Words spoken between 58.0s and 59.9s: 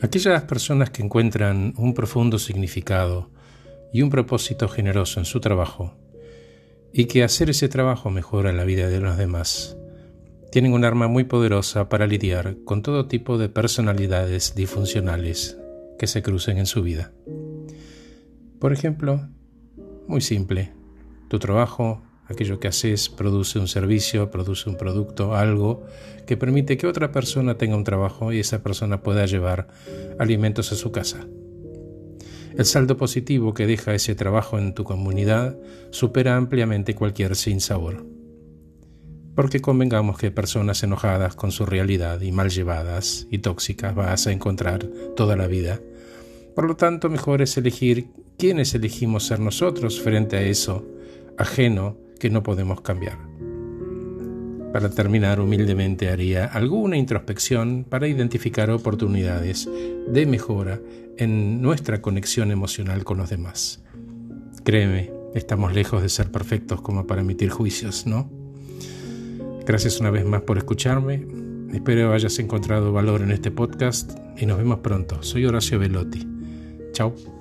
identificar oportunidades